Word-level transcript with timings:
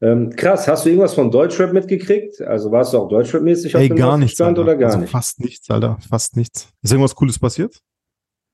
Ähm, 0.00 0.30
krass, 0.30 0.68
hast 0.68 0.84
du 0.84 0.90
irgendwas 0.90 1.14
von 1.14 1.30
Deutschrap 1.30 1.72
mitgekriegt? 1.72 2.40
Also 2.42 2.70
warst 2.70 2.92
du 2.92 2.98
auch 2.98 3.08
Deutschrap-mäßig 3.08 3.74
auf 3.74 3.82
Ey, 3.82 3.88
dem 3.88 3.96
gar 3.96 4.16
nichts. 4.16 4.34
Stand 4.34 4.58
oder 4.58 4.76
gar 4.76 4.88
also 4.90 5.00
nicht? 5.00 5.10
Fast 5.10 5.40
nichts, 5.40 5.68
Alter. 5.70 5.98
Fast 6.08 6.36
nichts. 6.36 6.68
Ist 6.82 6.92
irgendwas 6.92 7.14
Cooles 7.16 7.38
passiert? 7.38 7.80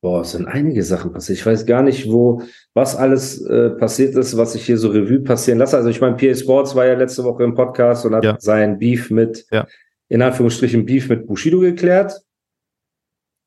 Boah, 0.03 0.23
es 0.23 0.33
sind 0.33 0.47
einige 0.47 0.83
Sachen 0.83 1.13
passiert. 1.13 1.39
Ich 1.39 1.47
weiß 1.47 1.67
gar 1.67 1.83
nicht, 1.83 2.11
wo, 2.11 2.43
was 2.75 2.97
alles 2.97 3.43
äh, 3.47 3.71
passiert 3.71 4.15
ist, 4.17 4.37
was 4.37 4.55
ich 4.55 4.65
hier 4.65 4.79
so 4.79 4.89
Revue 4.89 5.21
passieren 5.21 5.59
lasse. 5.59 5.77
Also 5.77 5.89
ich 5.91 6.01
meine, 6.01 6.17
PA 6.17 6.35
Sports 6.35 6.75
war 6.75 6.87
ja 6.87 6.95
letzte 6.95 7.25
Woche 7.25 7.45
im 7.45 7.55
Podcast 7.55 8.05
und 8.07 8.15
hat 8.15 8.25
Ja. 8.25 8.37
sein 8.39 8.79
Beef 8.79 9.11
mit, 9.11 9.47
Ja. 9.51 9.67
in 10.09 10.23
Anführungsstrichen 10.23 10.85
Beef 10.87 11.09
mit 11.11 11.27
Bushido 11.27 11.61
geklärt. 11.61 12.21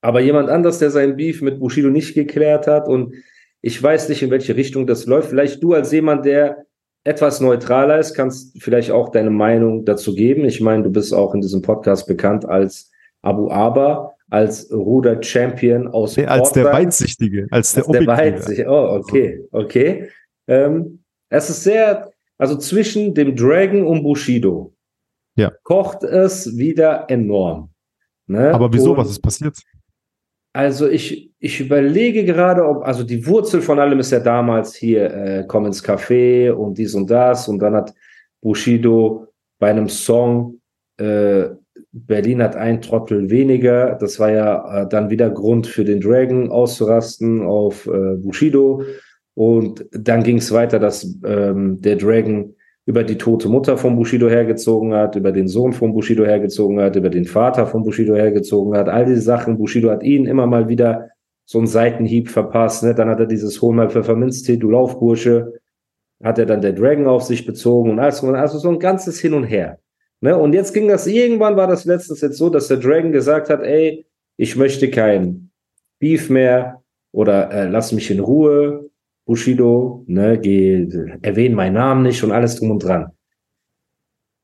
Aber 0.01 0.19
jemand 0.21 0.49
anders, 0.49 0.77
der 0.79 0.91
sein 0.91 1.15
Beef 1.15 1.41
mit 1.41 1.59
Bushido 1.59 1.89
nicht 1.89 2.13
geklärt 2.13 2.67
hat 2.67 2.87
und 2.87 3.15
ich 3.61 3.81
weiß 3.81 4.09
nicht, 4.09 4.21
in 4.21 4.29
welche 4.29 4.55
Richtung 4.55 4.85
das 4.85 5.07
läuft. 5.07 5.29
Vielleicht 5.29 5.63
du 5.63 5.73
als 5.73 5.91
jemand, 5.91 6.25
der 6.25 6.66
etwas 7.07 7.39
neutraler 7.41 7.99
ist, 7.99 8.13
kannst 8.13 8.61
vielleicht 8.61 8.91
auch 8.91 9.09
deine 9.09 9.29
Meinung 9.29 9.85
dazu 9.85 10.13
geben. 10.13 10.45
Ich 10.45 10.59
meine, 10.61 10.83
du 10.83 10.89
bist 10.91 11.13
auch 11.13 11.33
in 11.33 11.41
diesem 11.41 11.61
Podcast 11.61 12.07
bekannt 12.07 12.45
als 12.45 12.91
Abu 13.21 13.49
Aber, 13.49 14.13
als 14.29 14.69
Ruder-Champion 14.71 15.87
aus 15.87 16.17
Nee, 16.17 16.25
als 16.25 16.51
der 16.51 16.63
Portland. 16.63 16.85
Weitsichtige, 16.87 17.47
als 17.49 17.73
der 17.73 17.83
Als 17.83 17.91
der 17.91 18.01
Objektive. 18.01 18.35
Weitsicht. 18.35 18.67
Oh, 18.67 18.99
okay, 18.99 19.39
okay. 19.51 20.09
Ähm, 20.47 21.03
es 21.29 21.49
ist 21.49 21.63
sehr, 21.63 22.11
also 22.37 22.57
zwischen 22.57 23.13
dem 23.13 23.35
Dragon 23.35 23.85
und 23.87 24.03
Bushido 24.03 24.73
Ja. 25.35 25.51
kocht 25.63 26.03
es 26.03 26.57
wieder 26.57 27.05
enorm. 27.09 27.69
Ne? 28.27 28.53
Aber 28.53 28.71
wieso? 28.73 28.91
Und 28.91 28.97
Was 28.97 29.09
ist 29.11 29.21
passiert? 29.21 29.57
Also 30.57 30.89
ich, 30.89 31.31
ich 31.37 31.59
überlege 31.59 32.25
gerade, 32.25 32.67
ob, 32.67 32.83
also 32.83 33.03
die 33.03 33.27
Wurzel 33.27 33.61
von 33.61 33.77
allem 33.77 33.99
ist 33.99 34.11
ja 34.11 34.19
damals 34.19 34.73
hier, 34.73 35.13
äh, 35.13 35.45
komm 35.47 35.67
ins 35.67 35.85
Café 35.85 36.51
und 36.51 36.79
dies 36.79 36.95
und 36.95 37.11
das 37.11 37.47
und 37.47 37.59
dann 37.59 37.75
hat 37.75 37.93
Bushido 38.41 39.27
bei 39.59 39.69
einem 39.69 39.87
Song 39.87 40.59
äh, 40.97 41.49
Berlin 41.91 42.41
hat 42.41 42.55
ein 42.55 42.81
Trottel 42.81 43.29
weniger. 43.29 43.99
Das 44.01 44.19
war 44.19 44.31
ja 44.31 44.81
äh, 44.81 44.89
dann 44.89 45.11
wieder 45.11 45.29
Grund 45.29 45.67
für 45.67 45.85
den 45.85 46.01
Dragon 46.01 46.49
auszurasten 46.49 47.43
auf 47.43 47.85
äh, 47.85 48.15
Bushido. 48.15 48.81
Und 49.35 49.85
dann 49.91 50.23
ging 50.23 50.37
es 50.37 50.51
weiter, 50.51 50.79
dass 50.79 51.07
ähm, 51.23 51.79
der 51.81 51.97
Dragon 51.97 52.55
über 52.87 53.03
die 53.03 53.17
tote 53.17 53.49
Mutter 53.49 53.77
von 53.77 53.97
Bushido 53.97 54.29
hergezogen 54.29 54.93
hat, 54.93 55.17
über 55.17 55.33
den 55.33 55.49
Sohn 55.49 55.73
von 55.73 55.93
Bushido 55.93 56.23
hergezogen 56.23 56.79
hat, 56.79 56.95
über 56.95 57.09
den 57.09 57.25
Vater 57.25 57.67
von 57.67 57.83
Bushido 57.83 58.15
hergezogen 58.15 58.77
hat. 58.77 58.87
All 58.87 59.05
diese 59.05 59.21
Sachen. 59.21 59.57
Bushido 59.57 59.91
hat 59.91 60.03
ihn 60.03 60.25
immer 60.25 60.47
mal 60.47 60.69
wieder 60.69 61.09
so 61.43 61.57
einen 61.57 61.67
Seitenhieb 61.67 62.29
verpasst. 62.29 62.83
Ne? 62.83 62.95
Dann 62.95 63.09
hat 63.09 63.19
er 63.19 63.25
dieses 63.25 63.61
Hol 63.61 63.75
mal 63.75 63.89
Pfefferminztee, 63.89 64.55
du 64.55 64.69
Laufbursche. 64.69 65.59
Hat 66.23 66.39
er 66.39 66.45
dann 66.45 66.61
der 66.61 66.71
Dragon 66.71 67.07
auf 67.07 67.23
sich 67.23 67.45
bezogen 67.45 67.91
und 67.91 67.99
alles. 67.99 68.23
Also 68.23 68.57
so 68.57 68.69
ein 68.69 68.79
ganzes 68.79 69.19
Hin 69.19 69.33
und 69.33 69.43
Her. 69.43 69.79
Ne? 70.21 70.37
Und 70.37 70.53
jetzt 70.53 70.73
ging 70.73 70.87
das, 70.87 71.07
irgendwann 71.07 71.57
war 71.57 71.67
das 71.67 71.83
letztens 71.83 72.21
jetzt 72.21 72.37
so, 72.37 72.49
dass 72.49 72.69
der 72.69 72.77
Dragon 72.77 73.11
gesagt 73.11 73.49
hat, 73.49 73.63
ey, 73.63 74.05
ich 74.37 74.55
möchte 74.55 74.89
kein 74.89 75.51
Beef 75.99 76.29
mehr 76.29 76.83
oder 77.11 77.51
äh, 77.51 77.67
lass 77.67 77.91
mich 77.91 78.09
in 78.11 78.21
Ruhe, 78.21 78.86
Bushido, 79.27 80.05
ne, 80.07 80.39
geh, 80.39 80.87
erwähnen 81.21 81.53
meinen 81.53 81.73
Namen 81.73 82.03
nicht 82.03 82.23
und 82.23 82.31
alles 82.31 82.55
drum 82.55 82.71
und 82.71 82.83
dran. 82.83 83.11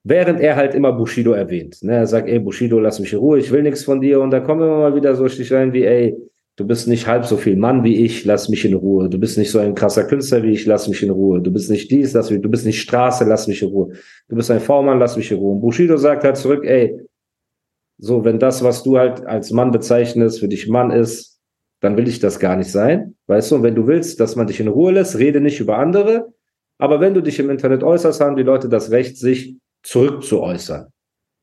Während 0.04 0.42
er 0.42 0.58
halt 0.58 0.76
immer 0.76 0.92
Bushido 0.92 1.32
erwähnt. 1.32 1.82
Ne? 1.82 1.94
Er 1.94 2.06
sagt, 2.06 2.28
ey, 2.28 2.38
Bushido, 2.38 2.78
lass 2.80 3.00
mich 3.00 3.14
in 3.14 3.20
Ruhe, 3.20 3.40
ich 3.40 3.50
will 3.50 3.64
nichts 3.64 3.86
von 3.86 4.02
dir. 4.02 4.20
Und 4.20 4.32
da 4.32 4.42
kommen 4.42 4.62
immer 4.62 4.80
mal 4.80 4.96
wieder 4.96 5.16
so 5.16 5.26
Stichlein 5.30 5.72
wie, 5.72 5.86
ey, 5.86 6.18
du 6.58 6.68
bist 6.68 6.90
nicht 6.90 7.08
halb 7.08 7.24
so 7.24 7.38
viel 7.38 7.56
Mann 7.56 7.86
wie 7.86 8.04
ich, 8.04 8.26
lass 8.26 8.50
mich 8.50 8.66
in 8.66 8.74
Ruhe. 8.74 9.08
Du 9.08 9.18
bist 9.18 9.38
nicht 9.38 9.50
so 9.50 9.60
ein 9.60 9.74
krasser 9.74 10.04
Künstler 10.04 10.44
wie 10.44 10.52
ich, 10.52 10.66
lass 10.66 10.90
mich 10.90 11.02
in 11.02 11.12
Ruhe. 11.12 11.40
Du 11.42 11.50
bist 11.50 11.72
nicht 11.72 11.90
dies, 11.90 12.12
lass 12.12 12.30
mich, 12.30 12.42
du 12.42 12.50
bist 12.50 12.66
nicht 12.66 12.82
Straße, 12.82 13.24
lass 13.24 13.48
mich 13.48 13.62
in 13.62 13.70
Ruhe. 13.70 13.94
Du 14.28 14.36
bist 14.36 14.52
ein 14.52 14.60
V-Mann, 14.60 15.00
lass 15.00 15.16
mich 15.16 15.32
in 15.32 15.38
Ruhe. 15.38 15.54
Und 15.54 15.62
Bushido 15.62 15.96
sagt 15.96 16.26
halt 16.26 16.36
zurück, 16.36 16.66
ey, 16.66 17.00
so, 17.98 18.26
wenn 18.26 18.38
das, 18.38 18.62
was 18.62 18.84
du 18.84 18.98
halt 18.98 19.26
als 19.26 19.52
Mann 19.52 19.72
bezeichnest, 19.72 20.42
für 20.42 20.50
dich 20.50 20.68
Mann 20.68 20.92
ist, 20.92 21.33
dann 21.84 21.98
will 21.98 22.08
ich 22.08 22.20
das 22.22 22.40
gar 22.40 22.56
nicht 22.56 22.72
sein. 22.72 23.16
Weißt 23.28 23.52
du, 23.52 23.56
und 23.56 23.64
wenn 23.64 23.76
du 23.76 23.86
willst, 23.88 24.22
dass 24.22 24.38
man 24.38 24.48
dich 24.48 24.62
in 24.62 24.70
Ruhe 24.70 24.94
lässt, 24.94 25.18
rede 25.18 25.42
nicht 25.42 25.60
über 25.60 25.78
andere. 25.78 26.34
Aber 26.78 27.02
wenn 27.02 27.14
du 27.14 27.20
dich 27.22 27.38
im 27.40 27.50
Internet 27.50 27.84
äußerst, 27.84 28.22
haben 28.22 28.38
die 28.38 28.44
Leute 28.44 28.70
das 28.70 28.90
Recht, 28.90 29.18
sich 29.18 29.58
zurückzuäußern. 29.84 30.88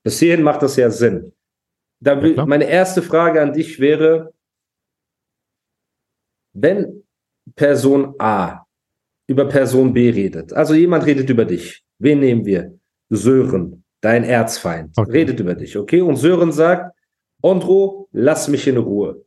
Bis 0.02 0.18
hierhin 0.18 0.42
macht 0.42 0.62
das 0.62 0.76
ja 0.76 0.88
Sinn. 0.88 1.34
Da 2.02 2.22
will, 2.22 2.32
klar. 2.32 2.46
meine 2.46 2.64
erste 2.64 3.02
Frage 3.02 3.42
an 3.42 3.52
dich 3.52 3.80
wäre, 3.80 4.32
wenn 6.54 7.04
Person 7.54 8.14
A 8.18 8.64
über 9.26 9.44
Person 9.46 9.92
B 9.92 10.08
redet, 10.08 10.54
also 10.54 10.72
jemand 10.72 11.04
redet 11.04 11.28
über 11.28 11.44
dich, 11.44 11.84
wen 11.98 12.20
nehmen 12.20 12.46
wir? 12.46 12.78
Sören, 13.10 13.84
dein 14.00 14.24
Erzfeind, 14.24 14.96
Okay. 14.96 15.12
redet 15.12 15.38
über 15.38 15.54
dich, 15.54 15.76
okay? 15.76 16.00
Und 16.00 16.16
Sören 16.16 16.50
sagt, 16.50 16.96
Ondro, 17.42 18.08
lass 18.12 18.48
mich 18.48 18.66
in 18.66 18.78
Ruhe. 18.78 19.22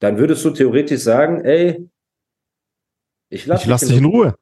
Dann 0.00 0.18
würdest 0.18 0.44
du 0.44 0.50
theoretisch 0.50 1.00
sagen, 1.02 1.44
ey, 1.44 1.88
ich 3.30 3.46
lass 3.46 3.62
Ich 3.62 3.66
lass 3.68 3.80
dich 3.82 3.96
in 3.96 4.04
Ruhe. 4.06 4.34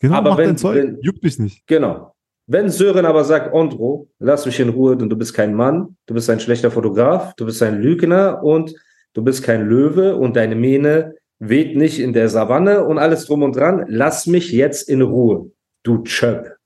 Genau, 0.00 0.16
Aber 0.16 0.30
mach 0.30 0.38
wenn- 0.38 0.46
dein 0.48 0.58
Zeug. 0.58 0.76
wenn- 0.76 1.00
Juckt 1.00 1.22
mich 1.22 1.38
nicht. 1.38 1.66
Genau. 1.66 2.12
Wenn 2.48 2.68
Sören 2.68 3.06
aber 3.06 3.24
sagt, 3.24 3.52
Ondro, 3.52 4.08
lass 4.18 4.46
mich 4.46 4.60
in 4.60 4.68
Ruhe, 4.68 4.96
denn 4.96 5.08
du 5.08 5.16
bist 5.16 5.34
kein 5.34 5.54
Mann, 5.54 5.96
du 6.06 6.14
bist 6.14 6.30
ein 6.30 6.38
schlechter 6.38 6.70
Fotograf, 6.70 7.34
du 7.34 7.46
bist 7.46 7.60
ein 7.62 7.80
Lügner 7.80 8.42
und 8.42 8.74
du 9.14 9.22
bist 9.24 9.42
kein 9.42 9.66
Löwe 9.66 10.14
und 10.16 10.36
deine 10.36 10.54
Mähne 10.54 11.14
weht 11.38 11.76
nicht 11.76 11.98
in 11.98 12.12
der 12.12 12.28
Savanne 12.28 12.84
und 12.84 12.98
alles 12.98 13.26
drum 13.26 13.42
und 13.42 13.56
dran, 13.56 13.84
lass 13.88 14.26
mich 14.26 14.52
jetzt 14.52 14.88
in 14.88 15.02
Ruhe, 15.02 15.50
du 15.82 16.02
Chöp. 16.04 16.56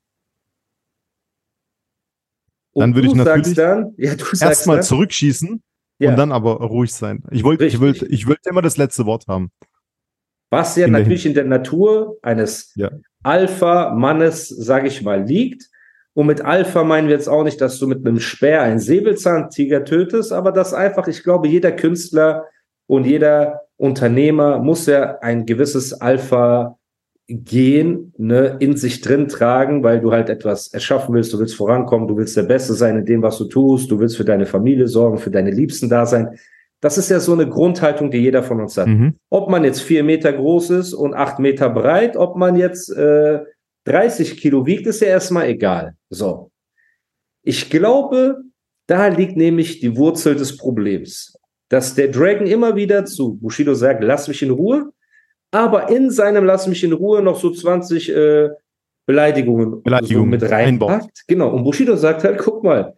Und 2.72 2.80
Dann 2.82 2.94
würde 2.94 3.08
ich 3.08 3.14
natürlich 3.14 3.54
dann, 3.56 3.94
ja, 3.96 4.14
Erstmal 4.40 4.82
zurückschießen 4.82 5.62
Ja. 6.00 6.10
und 6.10 6.16
dann 6.16 6.32
aber 6.32 6.54
ruhig 6.56 6.92
sein. 6.92 7.22
Ich 7.30 7.44
wollte, 7.44 7.66
ich 7.66 7.80
wollte, 7.80 8.06
ich 8.06 8.26
wollte 8.26 8.48
immer 8.48 8.62
das 8.62 8.76
letzte 8.76 9.06
Wort 9.06 9.26
haben. 9.28 9.50
Was 10.50 10.74
ja 10.74 10.86
in 10.86 10.92
der 10.92 11.02
natürlich 11.02 11.26
in 11.26 11.34
der 11.34 11.44
Natur 11.44 12.16
eines 12.22 12.72
Ja. 12.74 12.90
Alpha-Mannes, 13.22 14.48
sage 14.48 14.88
ich 14.88 15.02
mal, 15.02 15.22
liegt. 15.22 15.68
Und 16.14 16.26
mit 16.26 16.40
Alpha 16.40 16.82
meinen 16.82 17.08
wir 17.08 17.14
jetzt 17.14 17.28
auch 17.28 17.44
nicht, 17.44 17.60
dass 17.60 17.78
du 17.78 17.86
mit 17.86 18.04
einem 18.04 18.18
Speer 18.18 18.62
einen 18.62 18.80
Säbelzahntiger 18.80 19.84
tötest, 19.84 20.32
aber 20.32 20.50
dass 20.52 20.74
einfach, 20.74 21.06
ich 21.06 21.22
glaube, 21.22 21.46
jeder 21.48 21.70
Künstler 21.70 22.46
und 22.86 23.06
jeder 23.06 23.60
Unternehmer 23.76 24.58
muss 24.58 24.86
ja 24.86 25.18
ein 25.20 25.46
gewisses 25.46 26.00
Alpha-Gen 27.30 28.12
ne, 28.18 28.56
in 28.60 28.76
sich 28.76 29.00
drin 29.00 29.28
tragen, 29.28 29.82
weil 29.82 30.00
du 30.00 30.12
halt 30.12 30.28
etwas 30.28 30.68
erschaffen 30.68 31.14
willst, 31.14 31.32
du 31.32 31.38
willst 31.38 31.54
vorankommen, 31.54 32.08
du 32.08 32.16
willst 32.16 32.36
der 32.36 32.42
Beste 32.42 32.74
sein 32.74 32.98
in 32.98 33.04
dem, 33.04 33.22
was 33.22 33.38
du 33.38 33.44
tust, 33.44 33.90
du 33.90 33.98
willst 33.98 34.16
für 34.16 34.24
deine 34.24 34.46
Familie 34.46 34.88
sorgen, 34.88 35.18
für 35.18 35.30
deine 35.30 35.50
Liebsten 35.50 35.88
da 35.88 36.06
sein. 36.06 36.38
Das 36.80 36.96
ist 36.96 37.10
ja 37.10 37.20
so 37.20 37.32
eine 37.32 37.48
Grundhaltung, 37.48 38.10
die 38.10 38.18
jeder 38.18 38.42
von 38.42 38.60
uns 38.60 38.76
hat. 38.76 38.86
Mhm. 38.86 39.16
Ob 39.28 39.50
man 39.50 39.64
jetzt 39.64 39.82
vier 39.82 40.02
Meter 40.02 40.32
groß 40.32 40.70
ist 40.70 40.94
und 40.94 41.14
acht 41.14 41.38
Meter 41.38 41.68
breit, 41.68 42.16
ob 42.16 42.36
man 42.36 42.56
jetzt 42.56 42.90
äh, 42.90 43.40
30 43.84 44.38
Kilo 44.38 44.66
wiegt, 44.66 44.86
ist 44.86 45.00
ja 45.00 45.08
erstmal 45.08 45.48
egal. 45.48 45.94
So. 46.08 46.50
Ich 47.42 47.70
glaube, 47.70 48.42
da 48.86 49.08
liegt 49.08 49.36
nämlich 49.36 49.80
die 49.80 49.96
Wurzel 49.96 50.34
des 50.34 50.56
Problems. 50.56 51.36
Dass 51.68 51.94
der 51.94 52.08
Dragon 52.08 52.46
immer 52.46 52.74
wieder 52.74 53.04
zu 53.04 53.34
Bushido 53.34 53.74
sagt, 53.74 54.02
lass 54.02 54.26
mich 54.26 54.42
in 54.42 54.50
Ruhe, 54.50 54.90
aber 55.50 55.88
in 55.88 56.10
seinem 56.10 56.44
Lass 56.44 56.66
mich 56.66 56.84
in 56.84 56.92
Ruhe 56.92 57.22
noch 57.22 57.38
so 57.40 57.50
20 57.50 58.08
äh, 58.14 58.48
Beleidigungen, 59.06 59.82
Beleidigungen 59.82 60.24
so 60.40 60.44
mit 60.44 60.50
reinpackt. 60.50 61.24
Genau. 61.26 61.50
Und 61.50 61.64
Bushido 61.64 61.96
sagt 61.96 62.24
halt, 62.24 62.38
guck 62.38 62.62
mal, 62.62 62.96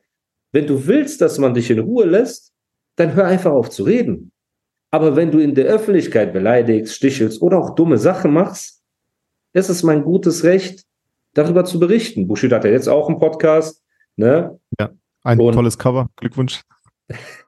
wenn 0.53 0.67
du 0.67 0.87
willst, 0.87 1.21
dass 1.21 1.39
man 1.39 1.55
dich 1.55 1.71
in 1.71 1.79
Ruhe 1.79 2.05
lässt, 2.05 2.53
dann 2.97 3.15
hör 3.15 3.27
einfach 3.27 3.53
auf 3.53 3.71
zu 3.71 3.85
reden. 3.85 4.33
Aber 4.91 5.17
wenn 5.17 5.31
du 5.31 5.39
in 5.39 5.55
der 5.55 5.65
Öffentlichkeit 5.67 6.35
beleidigst, 6.35 6.95
stichelst 6.95 7.41
oder 7.41 7.59
auch 7.59 7.75
dumme 7.75 7.97
Sachen 7.97 8.33
machst, 8.33 8.83
ist 9.55 9.71
es 9.71 9.83
mein 9.83 10.05
gutes 10.05 10.45
Recht, 10.45 10.85
darüber 11.35 11.65
zu 11.65 11.81
berichten. 11.81 12.27
Bushido 12.29 12.57
hat 12.57 12.65
ja 12.65 12.71
jetzt 12.71 12.89
auch 12.89 13.09
einen 13.09 13.19
Podcast, 13.19 13.83
ne? 14.17 14.59
Ein 15.25 15.41
Und- 15.41 15.55
tolles 15.55 15.79
Cover. 15.79 16.11
Glückwunsch. 16.17 16.61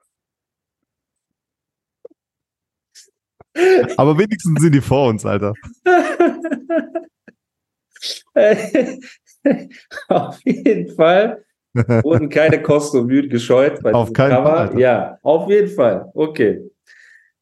Aber 3.97 4.17
wenigstens 4.17 4.61
sind 4.61 4.73
die 4.75 4.81
vor 4.81 5.09
uns, 5.09 5.25
Alter. 5.25 5.53
Auf 10.09 10.39
jeden 10.43 10.93
Fall 10.95 11.43
wurden 11.73 12.29
keine 12.29 12.61
Kosten 12.61 12.99
und 12.99 13.07
Mühen 13.07 13.29
gescheut. 13.29 13.81
Bei 13.83 13.93
Auf 13.93 14.13
keinen 14.13 14.31
Cover. 14.31 14.45
Fall, 14.49 14.57
Alter. 14.67 14.79
Ja, 14.79 15.19
auf 15.23 15.49
jeden 15.49 15.67
Fall. 15.69 16.09
Okay. 16.13 16.61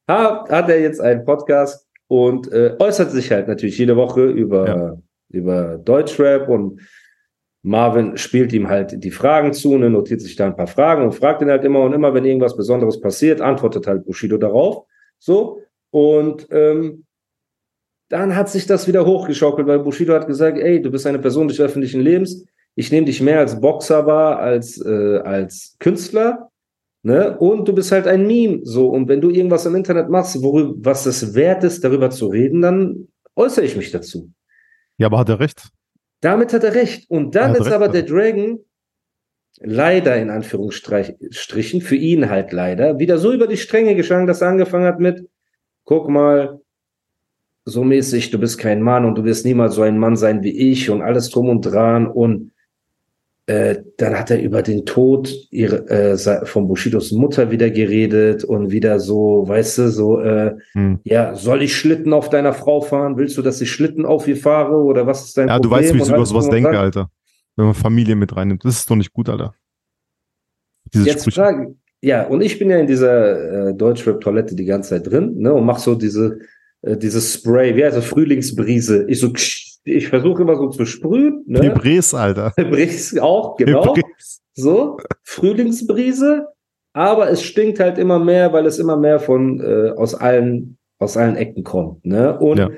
Hat, 0.07 0.49
hat 0.49 0.69
er 0.69 0.81
jetzt 0.81 0.99
einen 0.99 1.23
Podcast 1.23 1.87
und 2.07 2.51
äh, 2.51 2.75
äußert 2.79 3.11
sich 3.11 3.31
halt 3.31 3.47
natürlich 3.47 3.77
jede 3.77 3.95
Woche 3.95 4.25
über, 4.25 4.67
Ja. 4.67 4.97
über 5.29 5.77
Deutschrap 5.77 6.49
und 6.49 6.81
Marvin 7.61 8.17
spielt 8.17 8.51
ihm 8.53 8.67
halt 8.67 9.01
die 9.03 9.11
Fragen 9.11 9.53
zu, 9.53 9.77
ne, 9.77 9.89
notiert 9.89 10.19
sich 10.19 10.35
da 10.35 10.47
ein 10.47 10.55
paar 10.57 10.67
Fragen 10.67 11.03
und 11.03 11.13
fragt 11.13 11.41
ihn 11.41 11.49
halt 11.49 11.63
immer 11.63 11.79
und 11.81 11.93
immer, 11.93 12.13
wenn 12.13 12.25
irgendwas 12.25 12.57
Besonderes 12.57 12.99
passiert, 12.99 13.39
antwortet 13.39 13.87
halt 13.87 14.05
Bushido 14.05 14.37
darauf. 14.37 14.85
So. 15.19 15.61
Und 15.93 16.47
ähm, 16.49 17.05
dann 18.09 18.35
hat 18.35 18.49
sich 18.49 18.65
das 18.65 18.87
wieder 18.87 19.05
hochgeschaukelt, 19.05 19.67
weil 19.67 19.79
Bushido 19.79 20.15
hat 20.15 20.25
gesagt, 20.25 20.57
ey, 20.57 20.81
du 20.81 20.89
bist 20.89 21.05
eine 21.05 21.19
Person 21.19 21.47
des 21.47 21.59
öffentlichen 21.59 22.01
Lebens. 22.01 22.45
Ich 22.73 22.91
nehme 22.91 23.05
dich 23.05 23.21
mehr 23.21 23.37
als 23.37 23.61
Boxer 23.61 24.07
wahr, 24.07 24.39
als, 24.39 24.83
äh, 24.83 25.19
als 25.19 25.75
Künstler. 25.79 26.49
Ne? 27.03 27.37
Und 27.37 27.67
du 27.67 27.73
bist 27.73 27.91
halt 27.91 28.07
ein 28.07 28.25
Meme. 28.25 28.61
So. 28.63 28.89
Und 28.89 29.07
wenn 29.07 29.21
du 29.21 29.29
irgendwas 29.29 29.67
im 29.67 29.75
Internet 29.75 30.09
machst, 30.09 30.41
worüber, 30.41 30.73
was 30.77 31.05
es 31.05 31.35
wert 31.35 31.63
ist, 31.63 31.83
darüber 31.83 32.09
zu 32.09 32.25
reden, 32.27 32.61
dann 32.61 33.09
äußere 33.35 33.65
ich 33.65 33.75
mich 33.75 33.91
dazu. 33.91 34.31
Ja, 34.97 35.07
aber 35.07 35.19
hat 35.19 35.29
er 35.29 35.39
recht. 35.39 35.69
Damit 36.21 36.53
hat 36.53 36.63
er 36.63 36.73
recht. 36.73 37.07
Und 37.07 37.35
dann 37.35 37.53
ist 37.53 37.65
recht, 37.65 37.71
aber 37.71 37.87
der 37.87 38.03
Dragon 38.03 38.59
leider 39.59 40.17
in 40.17 40.31
Anführungsstrichen, 40.31 41.81
für 41.81 41.95
ihn 41.95 42.31
halt 42.31 42.51
leider, 42.51 42.97
wieder 42.97 43.19
so 43.19 43.31
über 43.31 43.45
die 43.45 43.57
Stränge 43.57 43.93
geschlagen, 43.95 44.25
dass 44.25 44.41
er 44.41 44.49
angefangen 44.49 44.85
hat 44.85 44.99
mit, 44.99 45.29
guck 45.85 46.09
mal, 46.09 46.59
so 47.65 47.83
mäßig, 47.83 48.29
du 48.31 48.39
bist 48.39 48.57
kein 48.57 48.81
Mann 48.81 49.05
und 49.05 49.15
du 49.17 49.23
wirst 49.23 49.45
niemals 49.45 49.75
so 49.75 49.81
ein 49.83 49.97
Mann 49.97 50.15
sein 50.17 50.43
wie 50.43 50.51
ich 50.71 50.89
und 50.89 51.01
alles 51.01 51.29
drum 51.29 51.47
und 51.49 51.61
dran 51.61 52.07
und 52.07 52.51
äh, 53.45 53.83
dann 53.97 54.17
hat 54.17 54.31
er 54.31 54.41
über 54.41 54.61
den 54.61 54.85
Tod 54.85 55.33
ihre, 55.51 55.89
äh, 55.89 56.45
von 56.45 56.67
Bushidos 56.67 57.11
Mutter 57.11 57.51
wieder 57.51 57.69
geredet 57.69 58.43
und 58.45 58.71
wieder 58.71 58.99
so, 59.01 59.45
weißt 59.47 59.77
du, 59.79 59.89
so, 59.91 60.19
äh, 60.21 60.55
Hm. 60.73 60.99
ja, 61.03 61.35
soll 61.35 61.61
ich 61.61 61.75
Schlitten 61.75 62.13
auf 62.13 62.29
deiner 62.29 62.53
Frau 62.53 62.79
fahren? 62.81 63.17
Willst 63.17 63.37
du, 63.37 63.41
dass 63.41 63.59
ich 63.59 63.69
Schlitten 63.71 64.05
auf 64.05 64.27
ihr 64.29 64.37
fahre 64.37 64.75
oder 64.77 65.07
was 65.07 65.25
ist 65.25 65.37
dein 65.37 65.49
Ja, 65.49 65.59
du 65.59 65.67
Problem? 65.69 65.83
weißt, 65.85 65.93
wie 65.93 66.01
ich 66.03 66.09
über 66.09 66.25
sowas 66.25 66.49
denke, 66.49 66.71
dran. 66.71 66.79
Alter. 66.79 67.11
Wenn 67.57 67.65
man 67.65 67.73
Familie 67.75 68.15
mit 68.15 68.33
reinnimmt. 68.35 68.63
Das 68.65 68.77
ist 68.77 68.89
doch 68.89 68.95
nicht 68.95 69.11
gut, 69.13 69.27
Alter. 69.29 69.53
Diese 70.93 71.05
Jetzt 71.05 71.21
Sprüche. 71.21 71.41
frage, 71.41 71.75
ja, 72.03 72.27
und 72.27 72.41
ich 72.41 72.59
bin 72.59 72.69
ja 72.69 72.77
in 72.79 72.87
dieser 72.87 73.69
äh, 73.69 73.73
Deutschrap-Toilette 73.73 74.55
die 74.55 74.65
ganze 74.65 74.89
Zeit 74.89 75.09
drin, 75.09 75.37
ne, 75.37 75.53
und 75.53 75.65
mach 75.65 75.79
so 75.79 75.95
diese, 75.95 76.37
äh, 76.81 76.97
dieses 76.97 77.33
Spray, 77.33 77.77
wie 77.77 77.85
heißt 77.85 77.95
das, 77.95 78.03
Frühlingsbrise. 78.05 79.05
Ich 79.07 79.21
so, 79.21 79.31
ich 79.85 80.09
versuche 80.09 80.41
immer 80.41 80.57
so 80.57 80.67
zu 80.67 80.85
sprühen, 80.85 81.43
ne? 81.47 81.61
Hebräs, 81.61 82.13
Alter. 82.13 82.51
Brise 82.57 83.23
auch, 83.23 83.55
genau. 83.55 83.95
Hebräs. 83.95 84.41
So, 84.53 84.97
Frühlingsbrise, 85.23 86.47
aber 86.91 87.29
es 87.31 87.41
stinkt 87.41 87.79
halt 87.79 87.97
immer 87.97 88.19
mehr, 88.19 88.51
weil 88.51 88.65
es 88.65 88.79
immer 88.79 88.97
mehr 88.97 89.21
von 89.21 89.61
äh, 89.61 89.91
aus 89.95 90.13
allen 90.13 90.77
aus 90.99 91.15
allen 91.15 91.37
Ecken 91.37 91.63
kommt, 91.63 92.05
ne? 92.05 92.37
Und 92.37 92.57
Ja. 92.57 92.69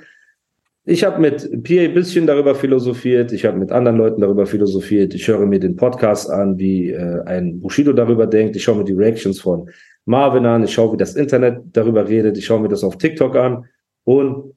Ich 0.85 1.03
habe 1.03 1.19
mit 1.19 1.63
Pierre 1.63 1.85
ein 1.89 1.93
bisschen 1.93 2.27
darüber 2.27 2.53
philosophiert, 2.53 3.31
ich 3.31 3.43
habe 3.45 3.57
mit 3.57 3.71
anderen 3.71 3.97
Leuten 3.97 4.21
darüber 4.21 4.45
philosophiert, 4.45 5.13
ich 5.15 5.27
höre 5.27 5.45
mir 5.45 5.59
den 5.59 5.75
Podcast 5.75 6.29
an, 6.29 6.57
wie 6.59 6.91
äh, 6.91 7.21
ein 7.25 7.59
Bushido 7.59 7.91
darüber 7.91 8.27
denkt, 8.27 8.55
ich 8.55 8.63
schaue 8.63 8.77
mir 8.77 8.83
die 8.83 8.93
Reactions 8.93 9.41
von 9.41 9.69
Marvin 10.05 10.45
an, 10.45 10.63
ich 10.63 10.73
schaue, 10.73 10.93
wie 10.93 10.97
das 10.97 11.15
Internet 11.15 11.61
darüber 11.73 12.07
redet, 12.07 12.37
ich 12.37 12.45
schaue 12.45 12.61
mir 12.61 12.69
das 12.69 12.83
auf 12.83 12.97
TikTok 12.97 13.35
an 13.35 13.65
und 14.03 14.53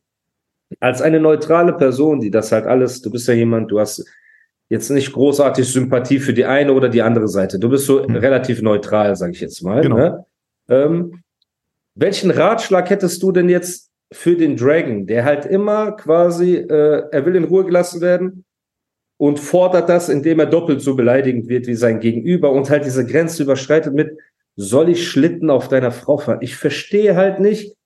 als 0.80 1.00
eine 1.00 1.18
neutrale 1.18 1.72
Person, 1.72 2.20
die 2.20 2.30
das 2.30 2.52
halt 2.52 2.66
alles, 2.66 3.00
du 3.00 3.10
bist 3.10 3.26
ja 3.26 3.32
jemand, 3.32 3.70
du 3.70 3.80
hast 3.80 4.04
jetzt 4.68 4.90
nicht 4.90 5.12
großartig 5.14 5.66
Sympathie 5.66 6.18
für 6.18 6.34
die 6.34 6.44
eine 6.44 6.74
oder 6.74 6.90
die 6.90 7.00
andere 7.00 7.26
Seite. 7.26 7.58
Du 7.58 7.70
bist 7.70 7.86
so 7.86 8.04
Hm. 8.04 8.16
relativ 8.16 8.60
neutral, 8.60 9.16
sage 9.16 9.32
ich 9.32 9.40
jetzt 9.40 9.62
mal. 9.62 9.80
Genau. 9.80 9.96
Ne? 9.96 10.26
Ähm, 10.68 11.22
welchen 11.94 12.30
Ratschlag 12.30 12.90
hättest 12.90 13.22
du 13.22 13.32
denn 13.32 13.48
jetzt 13.48 13.87
für 14.12 14.36
den 14.36 14.56
Dragon, 14.56 15.06
der 15.06 15.24
halt 15.24 15.44
immer 15.46 15.92
quasi, 15.92 16.56
äh, 16.56 17.02
er 17.10 17.26
will 17.26 17.36
in 17.36 17.44
Ruhe 17.44 17.64
gelassen 17.64 18.00
werden 18.00 18.44
und 19.18 19.38
fordert 19.38 19.88
das, 19.88 20.08
indem 20.08 20.40
er 20.40 20.46
doppelt 20.46 20.80
so 20.80 20.96
beleidigend 20.96 21.48
wird 21.48 21.66
wie 21.66 21.74
sein 21.74 22.00
Gegenüber 22.00 22.52
und 22.52 22.70
halt 22.70 22.84
diese 22.84 23.06
Grenze 23.06 23.42
überschreitet 23.42 23.94
mit, 23.94 24.18
soll 24.56 24.88
ich 24.88 25.08
Schlitten 25.08 25.50
auf 25.50 25.68
deiner 25.68 25.92
Frau 25.92 26.18
fahren? 26.18 26.38
Ich 26.40 26.56
verstehe 26.56 27.16
halt 27.16 27.38
nicht, 27.38 27.76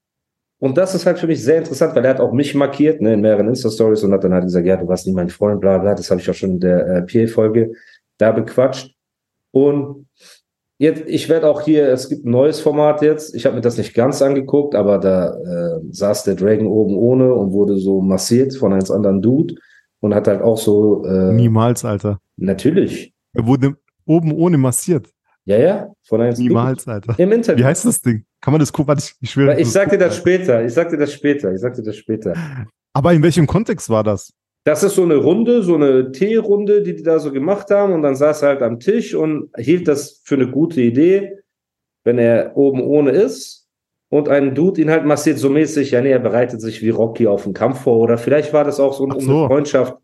und 0.62 0.78
das 0.78 0.94
ist 0.94 1.06
halt 1.06 1.18
für 1.18 1.26
mich 1.26 1.42
sehr 1.42 1.58
interessant, 1.58 1.96
weil 1.96 2.04
er 2.04 2.10
hat 2.10 2.20
auch 2.20 2.32
mich 2.32 2.54
markiert, 2.54 3.00
ne, 3.00 3.14
in 3.14 3.20
mehreren 3.20 3.48
Insta-Stories 3.48 4.04
und 4.04 4.12
hat 4.12 4.22
dann 4.22 4.32
halt 4.32 4.44
gesagt, 4.44 4.64
ja, 4.64 4.76
du 4.76 4.86
warst 4.86 5.08
nie 5.08 5.12
mein 5.12 5.28
Freund, 5.28 5.60
bla, 5.60 5.76
bla. 5.78 5.92
Das 5.92 6.08
habe 6.08 6.20
ich 6.20 6.30
auch 6.30 6.34
schon 6.34 6.50
in 6.50 6.60
der 6.60 6.86
äh, 6.86 7.02
PA-Folge 7.02 7.72
da 8.16 8.30
bequatscht. 8.30 8.94
Und 9.50 10.06
jetzt, 10.82 11.04
ich 11.06 11.28
werde 11.28 11.48
auch 11.48 11.62
hier, 11.62 11.88
es 11.88 12.08
gibt 12.08 12.26
ein 12.26 12.30
neues 12.30 12.60
Format 12.60 13.00
jetzt. 13.02 13.34
Ich 13.34 13.46
habe 13.46 13.54
mir 13.56 13.62
das 13.62 13.78
nicht 13.78 13.94
ganz 13.94 14.20
angeguckt, 14.20 14.74
aber 14.74 14.98
da 14.98 15.34
äh, 15.36 15.80
saß 15.90 16.24
der 16.24 16.34
Dragon 16.34 16.66
oben 16.66 16.96
ohne 16.96 17.32
und 17.34 17.52
wurde 17.52 17.78
so 17.78 18.00
massiert 18.00 18.54
von 18.56 18.72
einem 18.72 18.84
anderen 18.90 19.22
Dude 19.22 19.54
und 20.00 20.14
hat 20.14 20.26
halt 20.28 20.42
auch 20.42 20.58
so, 20.58 21.04
äh, 21.06 21.32
Niemals, 21.32 21.84
Alter. 21.84 22.18
natürlich, 22.36 23.14
Er 23.34 23.46
wurde 23.46 23.76
oben 24.04 24.32
ohne 24.32 24.58
massiert. 24.58 25.08
ja, 25.44 25.56
ja, 25.58 25.88
von 26.02 26.20
einem 26.20 26.36
Niemals, 26.36 26.86
Alter. 26.88 27.14
Im 27.18 27.30
Internet. 27.32 27.60
Wie 27.60 27.64
heißt 27.64 27.84
das 27.84 28.00
Ding? 28.00 28.24
Kann 28.40 28.52
man 28.52 28.58
das 28.58 28.72
gucken? 28.72 28.96
Ich, 28.98 29.14
ich 29.20 29.30
schwöre. 29.30 29.60
Ich 29.60 29.70
sag 29.70 29.90
dir 29.90 29.98
das 29.98 30.16
später, 30.16 30.64
ich 30.64 30.74
sag 30.74 30.90
dir 30.90 30.98
das 30.98 31.12
später, 31.12 31.52
ich 31.52 31.60
sag 31.60 31.74
dir 31.74 31.82
das 31.84 31.96
später. 31.96 32.34
Aber 32.92 33.12
in 33.12 33.22
welchem 33.22 33.46
Kontext 33.46 33.88
war 33.88 34.02
das? 34.04 34.32
Das 34.64 34.82
ist 34.84 34.94
so 34.94 35.02
eine 35.02 35.16
Runde, 35.16 35.62
so 35.62 35.74
eine 35.74 36.12
Teerunde, 36.12 36.82
die 36.82 36.94
die 36.94 37.02
da 37.02 37.18
so 37.18 37.32
gemacht 37.32 37.70
haben. 37.70 37.92
Und 37.92 38.02
dann 38.02 38.14
saß 38.14 38.42
er 38.42 38.48
halt 38.50 38.62
am 38.62 38.78
Tisch 38.78 39.14
und 39.14 39.50
hielt 39.56 39.88
das 39.88 40.20
für 40.24 40.36
eine 40.36 40.50
gute 40.50 40.80
Idee, 40.80 41.38
wenn 42.04 42.18
er 42.18 42.56
oben 42.56 42.80
ohne 42.80 43.10
ist 43.10 43.68
und 44.08 44.28
ein 44.28 44.54
Dude 44.54 44.80
ihn 44.80 44.90
halt 44.90 45.04
massiert 45.04 45.38
so 45.38 45.48
mäßig. 45.48 45.90
Ja, 45.90 46.00
nee, 46.00 46.12
er 46.12 46.20
bereitet 46.20 46.60
sich 46.60 46.80
wie 46.82 46.90
Rocky 46.90 47.26
auf 47.26 47.44
einen 47.44 47.54
Kampf 47.54 47.80
vor. 47.80 47.98
Oder 47.98 48.18
vielleicht 48.18 48.52
war 48.52 48.62
das 48.62 48.78
auch 48.78 48.92
so, 48.92 49.04
um 49.04 49.18
so. 49.18 49.38
eine 49.38 49.46
Freundschaft 49.48 49.96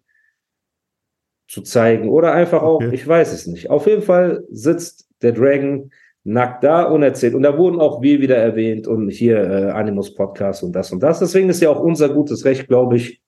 zu 1.46 1.62
zeigen. 1.62 2.08
Oder 2.08 2.32
einfach 2.32 2.62
auch, 2.62 2.76
Okay. 2.82 2.90
ich 2.94 3.06
weiß 3.06 3.32
es 3.32 3.46
nicht. 3.46 3.70
Auf 3.70 3.86
jeden 3.86 4.02
Fall 4.02 4.44
sitzt 4.50 5.08
der 5.22 5.32
Dragon 5.32 5.90
nackt 6.24 6.64
da 6.64 6.82
und 6.84 7.02
erzählt. 7.02 7.34
Und 7.34 7.42
da 7.42 7.56
wurden 7.56 7.80
auch 7.80 8.02
wir 8.02 8.20
wieder 8.20 8.36
erwähnt 8.36 8.86
und 8.86 9.08
hier 9.08 9.38
äh, 9.38 9.70
Animus 9.70 10.14
Podcast 10.14 10.62
und 10.62 10.72
das 10.72 10.90
und 10.92 11.02
das. 11.02 11.20
Deswegen 11.20 11.48
ist 11.48 11.62
ja 11.62 11.70
auch 11.70 11.80
unser 11.80 12.08
gutes 12.08 12.44
Recht, 12.44 12.66
glaube 12.68 12.96
ich, 12.96 13.22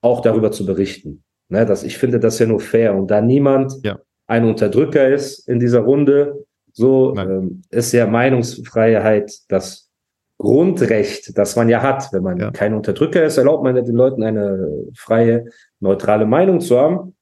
auch 0.00 0.20
darüber 0.20 0.50
zu 0.52 0.64
berichten. 0.66 1.22
Ne, 1.50 1.64
dass 1.64 1.82
ich 1.82 1.96
finde 1.96 2.20
das 2.20 2.38
ja 2.38 2.46
nur 2.46 2.60
fair. 2.60 2.94
Und 2.94 3.10
da 3.10 3.20
niemand 3.22 3.72
Ja. 3.82 3.98
ein 4.26 4.44
Unterdrücker 4.44 5.08
ist 5.08 5.48
in 5.48 5.58
dieser 5.58 5.80
Runde, 5.80 6.44
so 6.72 7.16
ähm, 7.16 7.62
ist 7.70 7.92
ja 7.92 8.06
Meinungsfreiheit 8.06 9.32
das 9.48 9.88
Grundrecht, 10.36 11.36
das 11.36 11.56
man 11.56 11.68
ja 11.68 11.82
hat. 11.82 12.12
Wenn 12.12 12.22
man 12.22 12.38
Ja. 12.38 12.50
kein 12.50 12.74
Unterdrücker 12.74 13.24
ist, 13.24 13.38
erlaubt 13.38 13.64
man 13.64 13.74
ja 13.76 13.82
den 13.82 13.96
Leuten 13.96 14.22
eine 14.22 14.68
freie, 14.94 15.46
neutrale 15.80 16.26
Meinung 16.26 16.60
zu 16.60 16.78
haben. 16.78 17.16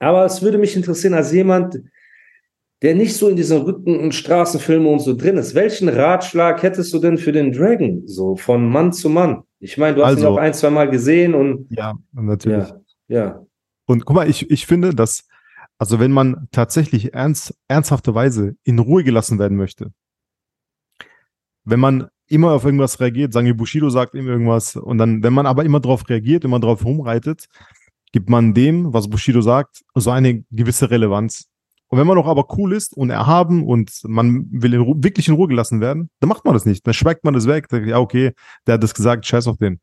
Aber 0.00 0.24
es 0.24 0.42
würde 0.42 0.58
mich 0.58 0.74
interessieren, 0.74 1.14
als 1.14 1.30
jemand, 1.32 1.80
der 2.82 2.94
nicht 2.94 3.14
so 3.16 3.28
in 3.28 3.36
diesen 3.36 3.62
Rücken- 3.62 4.00
und 4.00 4.14
Straßenfilmen 4.14 4.88
und 4.88 4.98
so 5.00 5.14
drin 5.14 5.36
ist, 5.36 5.54
welchen 5.54 5.88
Ratschlag 5.88 6.62
hättest 6.62 6.92
du 6.92 6.98
denn 6.98 7.18
für 7.18 7.32
den 7.32 7.52
Dragon, 7.52 8.02
so 8.06 8.36
von 8.36 8.68
Mann 8.68 8.92
zu 8.92 9.08
Mann? 9.08 9.42
Ich 9.64 9.78
meine, 9.78 9.96
du 9.96 10.04
hast 10.04 10.12
ihn 10.12 10.16
Also- 10.18 10.28
auch 10.30 10.36
ein, 10.36 10.52
zwei 10.52 10.68
Mal 10.70 10.90
gesehen 10.90 11.34
und 11.34 11.66
Ja, 11.70 11.94
natürlich. 12.12 12.68
ja, 12.68 12.78
ja. 13.08 13.46
Und 13.86 14.04
guck 14.04 14.14
mal, 14.16 14.28
ich, 14.28 14.50
ich 14.50 14.66
finde, 14.66 14.94
dass, 14.94 15.26
also 15.78 15.98
wenn 16.00 16.12
man 16.12 16.48
tatsächlich 16.52 17.14
ernst, 17.14 17.54
ernsthafterweise 17.68 18.56
in 18.64 18.78
Ruhe 18.78 19.04
gelassen 19.04 19.38
werden 19.38 19.56
möchte, 19.56 19.90
wenn 21.64 21.80
man 21.80 22.08
immer 22.26 22.52
auf 22.52 22.64
irgendwas 22.64 23.00
reagiert, 23.00 23.32
sagen 23.32 23.46
wir, 23.46 23.56
Bushido 23.56 23.88
sagt 23.88 24.14
ihm 24.14 24.28
irgendwas, 24.28 24.76
und 24.76 24.98
dann, 24.98 25.22
wenn 25.22 25.32
man 25.32 25.46
aber 25.46 25.64
immer 25.64 25.80
darauf 25.80 26.06
reagiert, 26.08 26.44
immer 26.44 26.60
darauf 26.60 26.84
rumreitet, 26.84 27.46
gibt 28.12 28.28
man 28.28 28.52
dem, 28.54 28.92
was 28.92 29.08
Bushido 29.08 29.40
sagt, 29.40 29.82
so 29.94 30.10
eine 30.10 30.44
gewisse 30.50 30.90
Relevanz. 30.90 31.48
Und 31.94 32.00
wenn 32.00 32.08
man 32.08 32.16
doch 32.16 32.26
aber 32.26 32.48
cool 32.58 32.72
ist 32.72 32.96
und 32.96 33.10
erhaben 33.10 33.64
und 33.64 34.00
man 34.02 34.48
will 34.50 34.74
in 34.74 34.80
Ru 34.80 34.96
wirklich 34.96 35.28
in 35.28 35.34
Ruhe 35.34 35.46
gelassen 35.46 35.80
werden, 35.80 36.10
dann 36.18 36.28
macht 36.28 36.44
man 36.44 36.52
das 36.52 36.66
nicht. 36.66 36.84
Dann 36.84 36.92
schweigt 36.92 37.22
man 37.22 37.34
das 37.34 37.46
weg. 37.46 37.68
Sagt, 37.70 37.86
ja, 37.86 38.00
okay, 38.00 38.32
der 38.66 38.74
hat 38.74 38.82
das 38.82 38.94
gesagt, 38.94 39.24
scheiß 39.24 39.46
auf 39.46 39.58
den. 39.58 39.78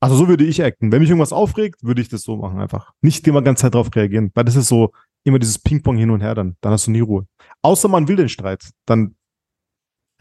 Also 0.00 0.16
so 0.16 0.26
würde 0.26 0.42
ich 0.42 0.64
acten. 0.64 0.90
Wenn 0.90 1.02
mich 1.02 1.10
irgendwas 1.10 1.34
aufregt, 1.34 1.84
würde 1.84 2.00
ich 2.00 2.08
das 2.08 2.22
so 2.22 2.36
machen 2.36 2.60
einfach. 2.60 2.94
Nicht 3.02 3.28
immer 3.28 3.42
ganz 3.42 3.60
Zeit 3.60 3.74
drauf 3.74 3.94
reagieren, 3.94 4.30
weil 4.32 4.44
das 4.44 4.56
ist 4.56 4.68
so 4.68 4.92
immer 5.22 5.38
dieses 5.38 5.58
Ping-Pong 5.58 5.98
hin 5.98 6.08
und 6.08 6.22
her 6.22 6.34
dann. 6.34 6.56
Dann 6.62 6.72
hast 6.72 6.86
du 6.86 6.92
nie 6.92 7.00
Ruhe. 7.00 7.26
Außer 7.60 7.88
man 7.88 8.08
will 8.08 8.16
den 8.16 8.30
Streit, 8.30 8.70
dann 8.86 9.14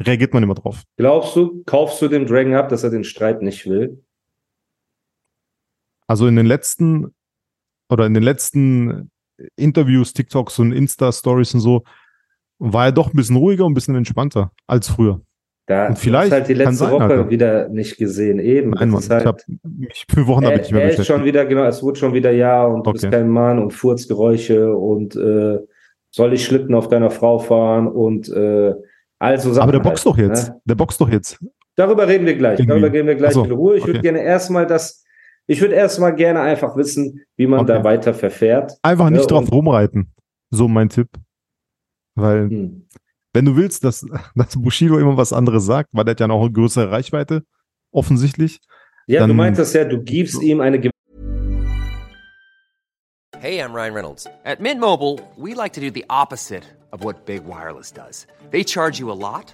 reagiert 0.02 0.34
man 0.34 0.44
immer 0.44 0.56
drauf. 0.56 0.84
Glaubst 0.98 1.38
du, 1.38 1.64
kaufst 1.66 2.02
du 2.02 2.10
dem 2.10 2.26
Dragon 2.26 2.56
ab, 2.56 2.68
dass 2.68 2.84
er 2.84 2.90
den 2.90 3.06
Streit 3.06 3.42
nicht 3.42 3.66
will? 3.66 4.04
Also 6.06 6.28
in 6.28 6.36
den 6.36 6.48
letzten 6.48 7.16
oder 7.90 8.06
in 8.08 8.14
den 8.14 8.24
letzten 8.24 9.10
Interviews, 9.56 10.14
TikToks 10.14 10.60
und 10.60 10.72
Insta-Stories 10.72 11.54
und 11.56 11.60
so, 11.62 11.84
war 12.60 12.86
er 12.86 12.92
doch 12.92 13.14
ein 13.14 13.16
bisschen 13.18 13.36
ruhiger 13.36 13.66
und 13.66 13.72
ein 13.72 13.76
bisschen 13.76 13.96
entspannter 13.96 14.52
als 14.68 14.88
früher. 14.90 15.22
Da 15.66 15.88
Und 15.88 15.98
vielleicht 15.98 16.32
halt 16.32 16.50
die 16.50 16.56
letzte 16.56 16.76
sein, 16.76 16.92
Woche 16.92 17.04
Alter. 17.04 17.30
wieder 17.30 17.70
nicht 17.70 17.98
gesehen. 17.98 18.40
Eben. 18.40 18.72
Nein, 18.72 18.90
Mann, 18.90 19.02
halt, 19.10 19.22
ich 19.22 19.28
habe 19.28 19.38
mich 19.64 20.06
fünf 20.10 20.28
Wochen 20.28 20.44
damit 20.44 20.62
nicht 20.62 20.72
mehr 20.72 20.82
beschäftigt. 20.82 21.08
schon 21.08 21.24
wieder, 21.24 21.46
genau, 21.46 21.64
es 21.64 21.82
wurde 21.82 22.00
schon 22.00 22.14
wieder 22.14 22.32
ja 22.32 22.66
und 22.66 22.86
du 22.86 22.92
bist 22.92 23.06
Okay. 23.06 23.16
kein 23.16 23.30
Mann 23.30 23.60
und 23.60 23.72
Furzgeräusche 23.72 24.76
und 24.76 25.16
äh, 25.16 25.60
soll 26.12 26.34
ich 26.34 26.44
Schlitten 26.44 26.76
auf 26.76 26.90
deiner 26.90 27.10
Frau 27.10 27.40
fahren 27.40 27.88
und 27.88 28.28
äh, 28.30 28.74
also 29.20 29.54
Sachen 29.54 29.64
Aber 29.64 29.72
der 29.72 29.82
halt, 29.82 29.92
boxt 29.92 30.06
doch 30.06 30.18
jetzt. 30.18 30.50
Ne? 30.50 30.62
Der 30.66 30.76
boxt 30.76 31.00
doch 31.00 31.10
jetzt. 31.10 31.40
Darüber 31.76 32.08
reden 32.08 32.26
wir 32.26 32.36
gleich. 32.36 32.60
Irgendwie. 32.60 32.82
Darüber 32.82 32.94
reden 32.94 33.08
wir 33.08 33.16
gleich 33.16 33.34
so, 33.34 33.46
in 33.46 33.52
Ruhe. 33.52 33.78
Ich 33.78 33.86
würde 33.86 34.00
okay. 34.00 34.10
gerne 34.10 34.22
erstmal 34.22 34.68
das, 34.68 35.03
ich 35.48 35.60
würde 35.62 35.76
erstmal 35.76 36.16
gerne 36.16 36.42
einfach 36.42 36.76
wissen, 36.76 37.22
wie 37.38 37.48
man 37.48 37.66
da 37.66 37.76
Okay. 37.76 37.84
weiter 37.84 38.14
verfährt. 38.14 38.74
Einfach 38.82 39.10
nicht 39.10 39.22
Ja, 39.22 39.28
drauf 39.28 39.42
und- 39.46 39.52
rumreiten. 39.52 40.14
So 40.52 40.68
mein 40.68 40.90
Tipp. 40.90 41.10
Weil, 42.16 42.50
Hm. 42.50 42.88
wenn 43.34 43.46
du 43.46 43.56
willst, 43.56 43.84
dass, 43.84 44.06
dass 44.36 44.56
Bushido 44.62 44.98
immer 45.00 45.18
was 45.18 45.34
anderes 45.34 45.66
sagt, 45.66 45.90
weil 45.94 46.04
der 46.06 46.12
hat 46.12 46.20
ja 46.20 46.28
noch 46.28 46.42
eine 46.42 46.52
größere 46.52 46.92
Reichweite, 46.92 47.44
offensichtlich. 47.92 48.60
Ja, 49.08 49.22
du 49.22 49.28
Dann- 49.28 49.36
meintest 49.38 49.74
ja, 49.76 49.84
du 49.86 50.02
gibst 50.02 50.42
ihm 50.42 50.62
eine 50.62 50.80
Hey, 53.40 53.60
I'm 53.62 53.74
Ryan 53.74 53.94
Reynolds. 53.94 54.26
At 54.46 54.62
Mint 54.62 54.80
Mobile, 54.80 55.18
we 55.38 55.54
like 55.54 55.74
to 55.74 55.82
do 55.82 55.90
the 55.94 56.06
opposite 56.10 56.64
of 56.92 57.04
what 57.04 57.26
Big 57.26 57.42
Wireless 57.46 57.92
does. 57.92 58.26
They 58.52 58.64
charge 58.64 59.00
you 59.00 59.12
a 59.12 59.16
lot, 59.16 59.54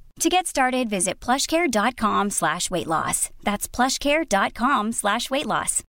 To 0.21 0.29
get 0.29 0.45
started, 0.45 0.87
visit 0.89 1.19
plushcare.com 1.19 2.29
slash 2.29 2.69
weight 2.69 2.85
loss. 2.87 3.29
That's 3.43 3.67
plushcare.com 3.67 4.91
slash 4.91 5.29
weight 5.31 5.45
loss. 5.47 5.83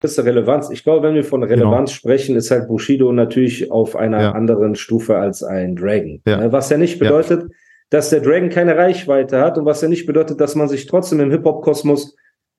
gewisse 0.00 0.24
Relevanz. 0.24 0.68
Ich 0.70 0.82
glaube, 0.82 1.06
wenn 1.06 1.14
wir 1.14 1.22
von 1.22 1.44
Relevanz 1.44 1.92
sprechen, 1.92 2.34
ist 2.34 2.50
halt 2.50 2.66
Bushido 2.66 3.12
natürlich 3.12 3.70
auf 3.70 3.94
einer 3.94 4.20
Ja. 4.20 4.32
anderen 4.32 4.74
Stufe 4.74 5.16
als 5.16 5.44
ein 5.44 5.76
Dragon. 5.76 6.20
Ja. 6.26 6.38
Ne, 6.38 6.50
Was 6.52 6.70
ja 6.70 6.76
nicht 6.76 6.98
Ja. 7.00 7.04
bedeutet, 7.04 7.52
dass 7.90 8.10
der 8.10 8.18
Dragon 8.20 8.48
keine 8.48 8.76
Reichweite 8.76 9.40
hat 9.40 9.56
und 9.58 9.64
was 9.64 9.80
ja 9.80 9.86
nicht 9.86 10.04
bedeutet, 10.06 10.40
dass 10.40 10.56
man 10.56 10.68
sich 10.68 10.86
trotzdem 10.88 11.20
im 11.20 11.30
Hip-Hop-Kosmos 11.30 12.16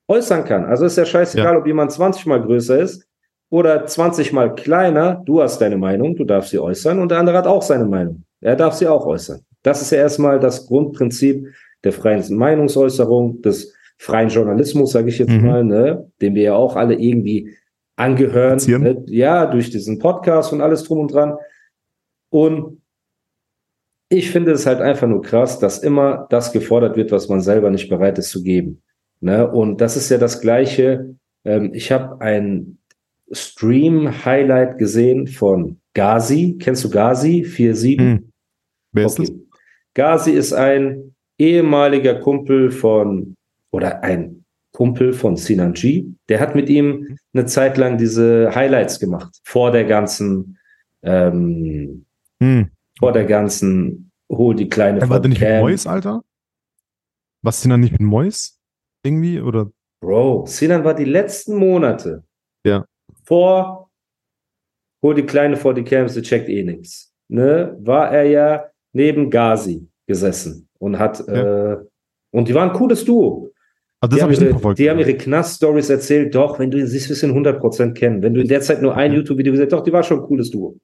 äußern 0.08 0.46
kann. 0.46 0.64
Also 0.64 0.86
ist 0.86 0.96
ja 0.96 1.04
scheißegal, 1.04 1.52
Ja. 1.52 1.58
ob 1.58 1.66
jemand 1.66 1.92
20 1.92 2.24
mal 2.24 2.40
größer 2.40 2.78
ist 2.78 3.06
oder 3.50 3.84
20 3.84 4.32
mal 4.32 4.54
kleiner. 4.54 5.22
Du 5.26 5.42
hast 5.42 5.58
deine 5.60 5.76
Meinung, 5.76 6.16
du 6.16 6.24
darfst 6.24 6.48
sie 6.50 6.58
äußern 6.58 6.98
und 6.98 7.10
der 7.10 7.18
andere 7.18 7.36
hat 7.36 7.46
auch 7.46 7.60
seine 7.62 7.84
Meinung. 7.84 8.23
Er 8.44 8.56
darf 8.56 8.74
sie 8.74 8.86
auch 8.86 9.06
äußern. 9.06 9.40
Das 9.62 9.80
ist 9.82 9.90
ja 9.90 9.98
erstmal 9.98 10.38
das 10.38 10.66
Grundprinzip 10.66 11.48
der 11.82 11.92
freien 11.92 12.22
Meinungsäußerung, 12.36 13.42
des 13.42 13.74
freien 13.98 14.28
Journalismus, 14.28 14.92
sage 14.92 15.08
ich 15.08 15.18
jetzt 15.18 15.30
Mhm. 15.32 15.46
mal, 15.46 15.64
ne, 15.64 16.10
dem 16.20 16.34
wir 16.34 16.42
ja 16.42 16.54
auch 16.54 16.76
alle 16.76 16.94
irgendwie 16.94 17.56
angehören. 17.96 18.58
Ne? 18.82 19.04
Ja, 19.06 19.46
durch 19.46 19.70
diesen 19.70 19.98
Podcast 19.98 20.52
und 20.52 20.60
alles 20.60 20.84
drum 20.84 20.98
und 20.98 21.12
dran. 21.12 21.36
Und 22.30 22.82
ich 24.10 24.30
finde 24.30 24.52
es 24.52 24.66
halt 24.66 24.80
einfach 24.80 25.06
nur 25.06 25.22
krass, 25.22 25.58
dass 25.58 25.78
immer 25.78 26.26
das 26.30 26.52
gefordert 26.52 26.96
wird, 26.96 27.12
was 27.12 27.28
man 27.28 27.40
selber 27.40 27.70
nicht 27.70 27.88
bereit 27.88 28.18
ist 28.18 28.30
zu 28.30 28.42
geben. 28.42 28.82
Ne? 29.20 29.50
Und 29.50 29.80
das 29.80 29.96
ist 29.96 30.10
ja 30.10 30.18
das 30.18 30.40
Gleiche. 30.40 31.14
Ähm, 31.44 31.70
ich 31.72 31.90
habe 31.92 32.20
ein 32.20 32.78
Stream-Highlight 33.32 34.78
gesehen 34.78 35.26
von 35.26 35.80
Gazi. 35.94 36.58
Kennst 36.60 36.84
du 36.84 36.90
Gazi? 36.90 37.44
4-7? 37.44 37.98
Hm. 37.98 38.32
Wer 38.94 39.06
ist 39.06 39.18
das? 39.18 39.30
Okay. 39.30 39.40
Gazi 39.94 40.30
ist 40.32 40.52
ein 40.52 41.14
ehemaliger 41.38 42.14
Kumpel 42.20 42.70
von, 42.70 43.34
oder 43.72 44.02
ein 44.02 44.44
Kumpel 44.72 45.12
von 45.12 45.36
Sinan 45.36 45.72
G. 45.74 46.06
Der 46.28 46.40
hat 46.40 46.54
mit 46.54 46.68
ihm 46.68 47.16
eine 47.32 47.46
Zeit 47.46 47.76
lang 47.76 47.96
diese 47.98 48.52
Highlights 48.54 48.98
gemacht. 48.98 49.36
Vor 49.44 49.70
der 49.70 49.84
ganzen, 49.84 50.58
ähm, 51.02 52.06
Hm. 52.42 52.70
vor 52.98 53.12
der 53.12 53.24
ganzen, 53.24 54.10
hol 54.30 54.54
die 54.56 54.68
kleine 54.68 55.00
Er 55.00 55.08
war 55.08 55.20
der 55.20 55.28
nicht 55.28 55.40
mit 55.40 55.48
Cam. 55.48 55.60
Mois, 55.60 55.86
Alter? 55.86 56.22
Was 57.42 57.60
sind 57.62 57.70
da 57.70 57.76
nicht 57.76 57.92
mit 57.92 58.00
Mois? 58.00 58.58
Irgendwie? 59.04 59.40
Oder? 59.40 59.70
Bro, 60.00 60.46
Sinan 60.46 60.82
war 60.84 60.94
die 60.94 61.04
letzten 61.04 61.56
Monate 61.56 62.24
Ja. 62.66 62.84
vor 63.24 63.90
hol 65.02 65.14
die 65.14 65.22
Kleine 65.26 65.56
vor 65.56 65.74
die 65.74 65.84
Camps, 65.84 66.14
die 66.14 66.22
checkt 66.22 66.48
eh 66.48 66.62
nichts. 66.64 67.12
Ne, 67.28 67.76
war 67.80 68.10
er 68.10 68.24
ja 68.24 68.64
neben 68.94 69.28
Gazi 69.28 69.86
gesessen 70.06 70.68
und 70.78 70.98
hat, 70.98 71.20
äh, 71.28 71.76
und 72.30 72.48
die 72.48 72.54
waren 72.54 72.70
ein 72.70 72.76
cooles 72.76 73.04
Duo. 73.04 73.50
Das 74.00 74.10
die, 74.10 74.22
habe 74.22 74.34
haben 74.34 74.74
die 74.74 74.90
haben 74.90 74.98
ihre 74.98 75.14
Knast-Stories 75.14 75.88
erzählt, 75.88 76.34
doch, 76.34 76.58
wenn 76.58 76.70
du 76.70 76.78
ihn 76.78 76.86
siehst, 76.86 77.08
wirst 77.08 77.22
du 77.22 77.26
ihn 77.26 77.44
100% 77.44 77.94
kennen. 77.94 78.22
Wenn 78.22 78.34
du 78.34 78.40
in 78.40 78.48
der 78.48 78.60
Zeit 78.60 78.82
nur 78.82 78.94
ein 78.96 79.12
YouTube-Video 79.12 79.52
gesehen 79.52 79.66
hast, 79.66 79.72
doch, 79.72 79.82
die 79.82 79.92
war 79.92 80.02
schon 80.02 80.20
ein 80.20 80.26
cooles 80.26 80.50
Duo. 80.50 80.78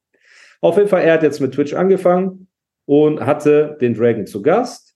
Auf 0.60 0.76
jeden 0.76 0.88
Fall, 0.88 1.02
er 1.02 1.14
hat 1.14 1.22
jetzt 1.22 1.40
mit 1.40 1.52
Twitch 1.52 1.74
angefangen 1.74 2.48
und 2.86 3.20
hatte 3.20 3.76
den 3.80 3.94
Dragon 3.94 4.26
zu 4.26 4.42
Gast 4.42 4.94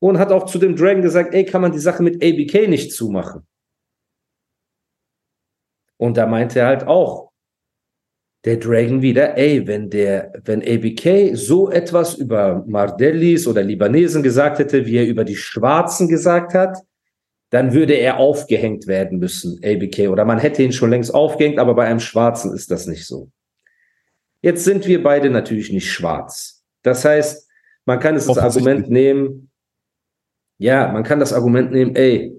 und 0.00 0.18
hat 0.18 0.32
auch 0.32 0.46
zu 0.46 0.58
dem 0.58 0.76
Dragon 0.76 1.02
gesagt, 1.02 1.34
ey, 1.34 1.44
kann 1.44 1.62
man 1.62 1.72
die 1.72 1.78
Sache 1.78 2.02
mit 2.02 2.22
ABK 2.22 2.68
nicht 2.68 2.92
zumachen? 2.92 3.46
Und 5.96 6.16
da 6.16 6.26
meinte 6.26 6.60
er 6.60 6.66
halt 6.66 6.86
auch, 6.86 7.31
der 8.44 8.56
Dragon 8.56 9.02
wieder, 9.02 9.36
ey, 9.38 9.66
wenn 9.66 9.88
der, 9.88 10.32
wenn 10.44 10.62
ABK 10.62 11.36
so 11.36 11.70
etwas 11.70 12.14
über 12.14 12.64
Mardellis 12.66 13.46
oder 13.46 13.62
Libanesen 13.62 14.22
gesagt 14.22 14.58
hätte, 14.58 14.84
wie 14.86 14.96
er 14.96 15.06
über 15.06 15.24
die 15.24 15.36
Schwarzen 15.36 16.08
gesagt 16.08 16.54
hat, 16.54 16.78
dann 17.50 17.72
würde 17.72 17.94
er 17.94 18.16
aufgehängt 18.16 18.86
werden 18.86 19.18
müssen, 19.18 19.60
ABK. 19.62 20.08
Oder 20.08 20.24
man 20.24 20.38
hätte 20.38 20.62
ihn 20.62 20.72
schon 20.72 20.90
längst 20.90 21.14
aufgehängt, 21.14 21.58
aber 21.58 21.74
bei 21.74 21.84
einem 21.84 22.00
Schwarzen 22.00 22.52
ist 22.54 22.70
das 22.70 22.86
nicht 22.86 23.06
so. 23.06 23.30
Jetzt 24.40 24.64
sind 24.64 24.86
wir 24.88 25.02
beide 25.02 25.30
natürlich 25.30 25.70
nicht 25.70 25.90
schwarz. 25.90 26.64
Das 26.82 27.04
heißt, 27.04 27.48
man 27.84 28.00
kann 28.00 28.16
es 28.16 28.26
das 28.26 28.38
Offensichtlich. 28.38 28.66
Argument 28.66 28.90
nehmen, 28.90 29.50
ja, 30.58 30.90
man 30.90 31.04
kann 31.04 31.20
das 31.20 31.32
Argument 31.32 31.70
nehmen, 31.72 31.94
ey, 31.94 32.32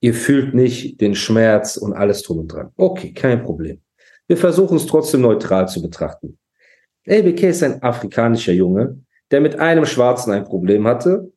ihr 0.00 0.14
fühlt 0.14 0.54
nicht 0.54 1.00
den 1.00 1.14
Schmerz 1.14 1.76
und 1.76 1.92
alles 1.92 2.22
drum 2.22 2.38
und 2.38 2.48
dran. 2.48 2.70
Okay, 2.76 3.12
kein 3.12 3.42
Problem. 3.42 3.80
Wir 4.28 4.36
versuchen 4.36 4.76
es 4.76 4.86
trotzdem 4.86 5.22
neutral 5.22 5.68
zu 5.68 5.82
betrachten. 5.82 6.38
ABK 7.08 7.42
ist 7.44 7.62
ein 7.62 7.82
afrikanischer 7.82 8.52
Junge, 8.52 9.00
der 9.30 9.40
mit 9.40 9.58
einem 9.58 9.86
Schwarzen 9.86 10.32
ein 10.32 10.44
Problem 10.44 10.86
hatte, 10.86 11.32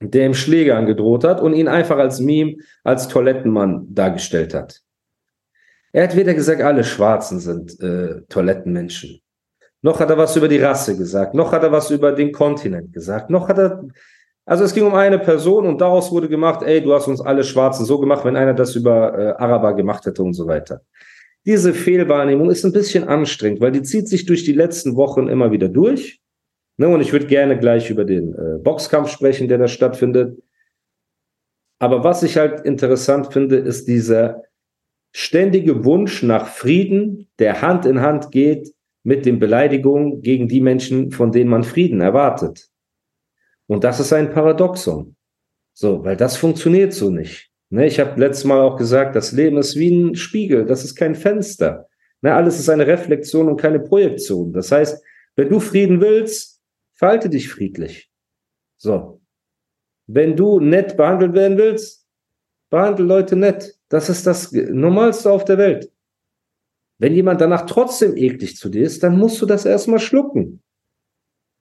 der 0.00 0.26
ihm 0.26 0.34
Schläge 0.34 0.76
angedroht 0.76 1.24
hat 1.24 1.40
und 1.40 1.54
ihn 1.54 1.68
einfach 1.68 1.96
als 1.96 2.20
Meme, 2.20 2.56
als 2.84 3.08
Toilettenmann 3.08 3.86
dargestellt 3.94 4.52
hat. 4.52 4.82
Er 5.92 6.04
hat 6.04 6.16
weder 6.16 6.34
gesagt, 6.34 6.60
alle 6.60 6.84
Schwarzen 6.84 7.40
sind 7.40 7.80
äh, 7.80 8.20
Toilettenmenschen. 8.28 9.22
Noch 9.80 10.00
hat 10.00 10.10
er 10.10 10.18
was 10.18 10.36
über 10.36 10.48
die 10.48 10.58
Rasse 10.58 10.96
gesagt, 10.96 11.34
noch 11.34 11.52
hat 11.52 11.62
er 11.62 11.72
was 11.72 11.90
über 11.90 12.12
den 12.12 12.32
Kontinent 12.32 12.92
gesagt, 12.92 13.30
noch 13.30 13.48
hat 13.48 13.58
er, 13.58 13.84
also 14.44 14.64
es 14.64 14.74
ging 14.74 14.84
um 14.84 14.94
eine 14.94 15.18
Person 15.18 15.66
und 15.66 15.80
daraus 15.80 16.10
wurde 16.10 16.28
gemacht, 16.28 16.62
ey, 16.62 16.82
du 16.82 16.92
hast 16.92 17.06
uns 17.06 17.20
alle 17.20 17.44
Schwarzen 17.44 17.86
so 17.86 17.98
gemacht, 17.98 18.24
wenn 18.24 18.36
einer 18.36 18.52
das 18.52 18.74
über 18.74 19.18
äh, 19.18 19.32
Araber 19.42 19.74
gemacht 19.74 20.04
hätte 20.04 20.22
und 20.22 20.34
so 20.34 20.46
weiter. 20.46 20.82
Diese 21.46 21.72
Fehlwahrnehmung 21.72 22.50
ist 22.50 22.64
ein 22.64 22.72
bisschen 22.72 23.04
anstrengend, 23.04 23.60
weil 23.60 23.70
die 23.70 23.82
zieht 23.82 24.08
sich 24.08 24.26
durch 24.26 24.44
die 24.44 24.52
letzten 24.52 24.96
Wochen 24.96 25.28
immer 25.28 25.52
wieder 25.52 25.68
durch. 25.68 26.20
Ne, 26.76 26.88
und 26.88 27.00
ich 27.00 27.12
würde 27.12 27.26
gerne 27.26 27.58
gleich 27.58 27.88
über 27.88 28.04
den 28.04 28.34
äh, 28.34 28.58
Boxkampf 28.62 29.10
sprechen, 29.10 29.48
der 29.48 29.58
da 29.58 29.68
stattfindet. 29.68 30.42
Aber 31.78 32.04
was 32.04 32.22
ich 32.22 32.36
halt 32.36 32.66
interessant 32.66 33.32
finde, 33.32 33.56
ist 33.56 33.86
dieser 33.86 34.42
ständige 35.14 35.84
Wunsch 35.84 36.22
nach 36.22 36.48
Frieden, 36.48 37.28
der 37.38 37.62
Hand 37.62 37.86
in 37.86 38.00
Hand 38.00 38.30
geht 38.30 38.74
mit 39.04 39.24
den 39.24 39.38
Beleidigungen 39.38 40.20
gegen 40.20 40.48
die 40.48 40.60
Menschen, 40.60 41.12
von 41.12 41.32
denen 41.32 41.48
man 41.48 41.64
Frieden 41.64 42.00
erwartet. 42.00 42.68
Und 43.66 43.84
das 43.84 44.00
ist 44.00 44.12
ein 44.12 44.32
Paradoxon. 44.32 45.16
So, 45.72 46.04
weil 46.04 46.16
das 46.16 46.36
funktioniert 46.36 46.92
so 46.92 47.08
nicht. 47.10 47.45
Ne, 47.70 47.86
ich 47.86 47.98
habe 47.98 48.18
letztes 48.20 48.44
Mal 48.44 48.60
auch 48.60 48.76
gesagt, 48.76 49.16
das 49.16 49.32
Leben 49.32 49.58
ist 49.58 49.76
wie 49.76 49.90
ein 49.90 50.14
Spiegel, 50.14 50.66
das 50.66 50.84
ist 50.84 50.94
kein 50.94 51.14
Fenster. 51.14 51.88
Ne, 52.22 52.32
alles 52.34 52.58
ist 52.58 52.68
eine 52.68 52.86
Reflexion 52.86 53.48
und 53.48 53.60
keine 53.60 53.80
Projektion. 53.80 54.52
Das 54.52 54.70
heißt, 54.70 55.02
Wenn 55.36 55.50
du 55.50 55.60
Frieden 55.60 56.00
willst, 56.00 56.62
verhalte 56.94 57.28
dich 57.28 57.50
friedlich. 57.50 58.10
So. 58.78 59.20
Wenn 60.06 60.34
du 60.34 60.60
nett 60.60 60.96
behandelt 60.96 61.34
werden 61.34 61.58
willst, 61.58 62.06
behandle 62.70 63.04
Leute 63.04 63.36
nett. 63.36 63.78
Das 63.88 64.08
ist 64.08 64.26
das 64.26 64.50
Normalste 64.52 65.30
auf 65.30 65.44
der 65.44 65.58
Welt. 65.58 65.92
Wenn 66.98 67.14
jemand 67.14 67.40
danach 67.40 67.66
trotzdem 67.66 68.16
eklig 68.16 68.56
zu 68.56 68.70
dir 68.70 68.82
ist, 68.82 69.02
dann 69.02 69.18
musst 69.18 69.40
du 69.42 69.46
das 69.46 69.66
erstmal 69.66 69.98
schlucken. 69.98 70.62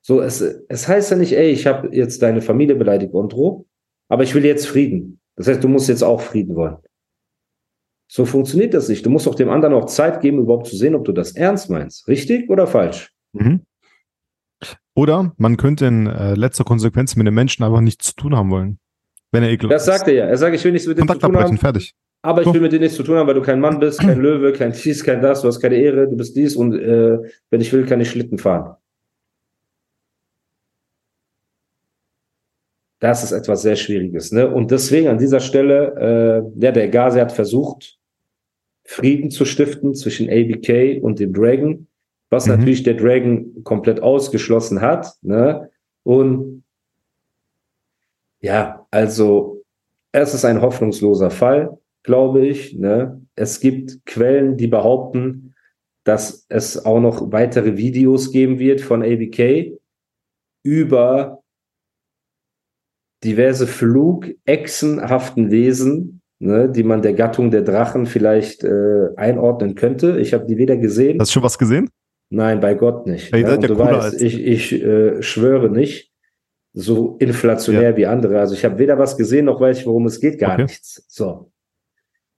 So, 0.02 0.22
es, 0.22 0.40
es 0.40 0.88
heißt 0.88 1.12
ja 1.12 1.18
nicht, 1.18 1.34
ey, 1.34 1.50
ich 1.50 1.68
habe 1.68 1.94
jetzt 1.94 2.22
deine 2.22 2.42
Familie 2.42 2.76
beleidigt 2.76 3.14
und 3.14 3.34
droh, 3.34 3.66
aber 4.08 4.24
ich 4.24 4.34
will 4.36 4.46
jetzt 4.46 4.68
Frieden. 4.68 5.20
Das 5.36 5.48
heißt, 5.48 5.64
du 5.64 5.68
musst 5.68 5.90
jetzt 5.90 6.04
auch 6.04 6.22
Frieden 6.22 6.56
wollen. 6.56 6.78
So 8.08 8.26
funktioniert 8.26 8.74
das 8.74 8.88
nicht. 8.88 9.06
Du 9.06 9.10
musst 9.10 9.28
auch 9.28 9.36
dem 9.36 9.50
anderen 9.50 9.74
auch 9.74 9.86
Zeit 9.86 10.22
geben, 10.22 10.40
überhaupt 10.40 10.68
zu 10.68 10.76
sehen, 10.76 10.96
ob 10.96 11.06
du 11.06 11.12
das 11.12 11.32
ernst 11.36 11.70
meinst. 11.70 12.08
Richtig 12.08 12.50
oder 12.50 12.68
falsch? 12.68 13.12
Mhm. 13.34 13.62
Oder 14.94 15.34
man 15.38 15.58
könnte 15.58 15.88
in 15.88 16.08
äh, 16.08 16.36
letzter 16.36 16.64
Konsequenz 16.64 17.16
mit 17.16 17.28
dem 17.28 17.34
Menschen 17.34 17.64
einfach 17.64 17.82
nichts 17.82 18.08
zu 18.08 18.16
tun 18.16 18.36
haben 18.36 18.50
wollen. 18.52 18.80
Wenn 19.32 19.44
er 19.44 19.50
ekelhaft 19.50 19.76
Das 19.76 19.86
sagt 19.86 20.08
er 20.08 20.14
ja. 20.14 20.26
Er 20.26 20.38
sagt, 20.38 20.56
ich 20.56 20.64
will 20.64 20.72
nichts 20.72 20.88
mit 20.88 20.98
dem 20.98 21.08
zu 21.08 21.16
tun 21.16 21.36
haben. 21.36 21.58
fertig. 21.58 21.94
Aber 22.22 22.42
ich 22.42 22.52
will 22.52 22.62
mit 22.62 22.72
dir 22.72 22.80
nichts 22.80 22.96
zu 22.96 23.04
tun 23.04 23.18
haben, 23.18 23.28
weil 23.28 23.36
du 23.36 23.42
kein 23.42 23.60
Mann 23.60 23.80
bist, 23.80 24.00
kein 24.00 24.20
Löwe, 24.22 24.54
kein 24.54 24.72
dies, 24.72 25.04
kein 25.04 25.22
das, 25.22 25.42
du 25.42 25.48
hast 25.48 25.60
keine 25.60 25.76
Ehre, 25.76 26.08
du 26.08 26.16
bist 26.16 26.36
dies 26.36 26.56
und 26.56 26.74
äh, 26.74 27.20
wenn 27.50 27.62
ich 27.62 27.72
will, 27.74 27.86
kann 27.86 28.00
ich 28.00 28.10
Schlitten 28.10 28.38
fahren. 28.38 28.78
Das 33.00 33.24
ist 33.24 33.32
etwas 33.32 33.62
sehr 33.62 33.76
Schwieriges. 33.76 34.32
Ne? 34.32 34.50
Und 34.50 34.72
deswegen 34.72 35.08
an 35.08 35.18
dieser 35.18 35.40
Stelle, 35.40 36.52
äh, 36.58 36.64
ja, 36.64 36.72
der 36.72 36.90
Gazi 36.90 37.20
hat 37.20 37.32
versucht, 37.32 37.98
Frieden 38.84 39.32
zu 39.32 39.46
stiften 39.46 39.96
zwischen 39.96 40.30
ABK 40.30 41.02
und 41.02 41.20
dem 41.20 41.34
Dragon, 41.34 41.88
was 42.30 42.46
mhm. 42.46 42.54
natürlich 42.54 42.84
der 42.84 42.94
Dragon 42.94 43.64
komplett 43.64 44.02
ausgeschlossen 44.02 44.82
hat. 44.82 45.14
Ne? 45.22 45.70
Und 46.04 46.64
ja, 48.42 48.86
also 48.92 49.64
es 50.12 50.34
ist 50.34 50.46
ein 50.46 50.62
hoffnungsloser 50.62 51.32
Fall 51.32 51.78
glaube 52.06 52.46
ich. 52.48 52.78
Ne? 52.78 53.22
Es 53.36 53.60
gibt 53.60 54.06
Quellen, 54.06 54.58
die 54.58 54.68
behaupten, 54.68 55.56
dass 56.04 56.46
es 56.50 56.86
auch 56.86 57.00
noch 57.00 57.32
weitere 57.32 57.78
Videos 57.78 58.32
geben 58.32 58.60
wird 58.60 58.80
von 58.80 59.04
ABK 59.04 59.74
über 60.64 61.44
diverse 63.26 63.68
flugechsenhaften 63.68 65.52
Wesen, 65.52 66.22
ne, 66.40 66.70
die 66.70 66.84
man 66.84 67.02
der 67.02 67.14
Gattung 67.14 67.52
der 67.52 67.64
Drachen 67.64 68.06
vielleicht 68.06 68.64
äh, 68.64 69.10
einordnen 69.16 69.76
könnte. 69.76 70.20
Ich 70.20 70.34
habe 70.34 70.46
die 70.46 70.58
weder 70.58 70.78
gesehen. 70.78 71.20
Hast 71.20 71.32
du 71.32 71.34
schon 71.34 71.44
was 71.44 71.58
gesehen? 71.58 71.90
Nein, 72.30 72.60
bei 72.60 72.74
Gott 72.74 73.08
nicht. 73.08 73.32
Ja, 73.32 73.38
ja, 73.38 73.58
du 73.58 73.78
weißt, 73.78 74.22
ich, 74.22 74.40
ich 74.40 74.74
äh, 74.74 75.22
schwöre 75.22 75.70
nicht 75.70 76.12
so 76.74 77.16
inflationär 77.20 77.92
ja. 77.92 77.98
wie 77.98 78.06
andere. 78.06 78.40
Also 78.40 78.54
ich 78.54 78.66
habe 78.66 78.78
weder 78.80 78.98
was 78.98 79.18
gesehen, 79.18 79.46
noch 79.46 79.62
weiß 79.62 79.80
ich, 79.80 79.86
worum 79.86 80.06
es 80.06 80.20
geht, 80.20 80.40
gar 80.40 80.54
okay. 80.54 80.64
nichts. 80.64 81.06
So. 81.08 81.52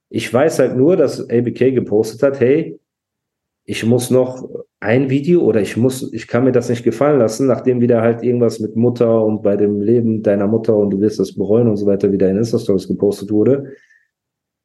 Ich 0.09 0.31
weiß 0.31 0.59
halt 0.59 0.77
nur, 0.77 0.95
dass 0.95 1.29
ABK 1.29 1.73
gepostet 1.73 2.21
hat, 2.23 2.39
hey, 2.39 2.79
ich 3.69 3.85
muss 3.85 4.09
noch 4.09 4.49
ein 4.79 5.09
Video 5.09 5.41
oder 5.41 5.59
ich 5.59 5.75
muss, 5.75 6.13
ich 6.13 6.27
kann 6.27 6.45
mir 6.45 6.53
das 6.53 6.69
nicht 6.69 6.85
gefallen 6.85 7.19
lassen, 7.19 7.47
nachdem 7.47 7.81
wieder 7.81 8.01
halt 8.01 8.23
irgendwas 8.23 8.61
mit 8.61 8.77
Mutter 8.77 9.25
und 9.25 9.43
bei 9.43 9.57
dem 9.57 9.81
Leben 9.81 10.23
deiner 10.23 10.47
Mutter 10.47 10.73
und 10.75 10.91
du 10.91 11.01
wirst 11.01 11.19
das 11.19 11.35
bereuen 11.35 11.67
und 11.67 11.75
so 11.75 11.85
weiter 11.85 12.09
wieder 12.09 12.29
in 12.29 12.37
Insta-Stories 12.37 12.87
gepostet 12.87 13.29
wurde. 13.29 13.73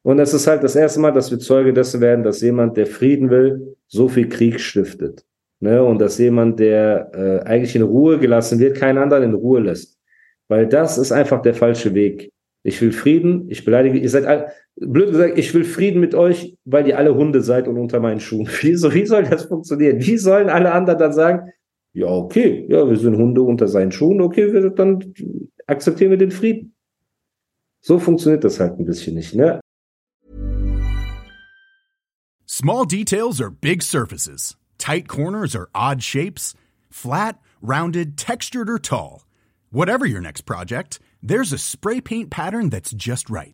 Und 0.03 0.19
es 0.19 0.33
ist 0.33 0.47
halt 0.47 0.63
das 0.63 0.77
erste 0.77 1.01
Mal, 1.01 1.11
dass 1.11 1.31
wir 1.31 1.39
Zeuge 1.39 1.73
dessen 1.73 1.99
werden, 1.99 2.23
dass 2.23 2.41
jemand, 2.41 2.77
der 2.77 2.85
Frieden 2.85 3.29
will, 3.29 3.75
so 3.87 4.07
viel 4.07 4.29
Krieg 4.29 4.61
stiftet. 4.61 5.25
Ne? 5.59 5.83
Und 5.83 5.99
dass 5.99 6.17
jemand, 6.17 6.61
der 6.61 7.11
äh, 7.13 7.39
eigentlich 7.45 7.75
in 7.75 7.81
Ruhe 7.81 8.19
gelassen 8.19 8.59
wird, 8.59 8.77
keinen 8.77 8.97
anderen 8.97 9.23
in 9.23 9.33
Ruhe 9.33 9.59
lässt. 9.59 9.99
Weil 10.47 10.65
das 10.65 10.97
ist 10.97 11.11
einfach 11.11 11.41
der 11.41 11.55
falsche 11.55 11.93
Weg. 11.93 12.31
Ich 12.63 12.81
will 12.81 12.93
Frieden, 12.93 13.49
ich 13.49 13.65
beleidige, 13.65 13.97
ihr 13.97 14.09
seid 14.09 14.25
all, 14.25 14.47
blöd 14.75 15.11
gesagt, 15.11 15.37
ich 15.37 15.53
will 15.53 15.63
Frieden 15.63 15.99
mit 15.99 16.15
euch, 16.15 16.57
weil 16.65 16.87
ihr 16.87 16.97
alle 16.97 17.15
Hunde 17.15 17.41
seid 17.41 17.67
und 17.67 17.77
unter 17.77 17.99
meinen 17.99 18.19
Schuhen. 18.19 18.47
Wie, 18.61 18.75
so, 18.75 18.93
wie 18.93 19.05
soll 19.05 19.23
das 19.23 19.45
funktionieren? 19.45 19.99
Wie 19.99 20.17
sollen 20.17 20.49
alle 20.49 20.71
anderen 20.71 20.99
dann 20.99 21.13
sagen, 21.13 21.51
ja, 21.93 22.07
okay, 22.07 22.65
ja, 22.69 22.89
wir 22.89 22.97
sind 22.97 23.17
Hunde 23.17 23.43
unter 23.43 23.67
seinen 23.67 23.91
Schuhen, 23.91 24.19
okay, 24.21 24.51
wir, 24.51 24.69
dann 24.71 25.13
akzeptieren 25.67 26.09
wir 26.09 26.17
den 26.17 26.31
Frieden. 26.31 26.75
So 27.81 27.99
funktioniert 27.99 28.43
das 28.43 28.59
halt 28.59 28.79
ein 28.79 28.85
bisschen 28.85 29.15
nicht, 29.15 29.35
ne? 29.35 29.59
Small 32.45 32.85
details 32.85 33.41
are 33.41 33.49
big 33.49 33.81
surfaces. 33.81 34.55
Tight 34.77 35.07
corners 35.07 35.55
are 35.55 35.69
odd 35.73 36.01
shapes. 36.01 36.55
Flat, 36.89 37.39
rounded, 37.61 38.17
textured 38.17 38.69
or 38.69 38.79
tall. 38.79 39.25
Whatever 39.71 40.05
your 40.05 40.21
next 40.21 40.41
project, 40.41 40.99
there's 41.21 41.51
a 41.51 41.57
spray 41.57 41.99
paint 41.99 42.29
pattern 42.29 42.69
that's 42.69 42.91
just 42.91 43.29
right. 43.29 43.53